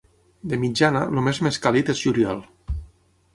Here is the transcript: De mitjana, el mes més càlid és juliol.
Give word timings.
De 0.53 0.57
mitjana, 0.61 1.03
el 1.17 1.21
mes 1.27 1.41
més 1.49 1.61
càlid 1.67 1.93
és 1.95 2.01
juliol. 2.07 2.43